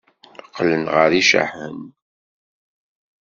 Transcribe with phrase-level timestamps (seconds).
[0.47, 1.79] Qqlen ɣer yicahen.